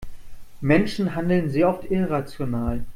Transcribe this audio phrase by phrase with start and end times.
[0.61, 2.85] Menschen handeln sehr oft irrational.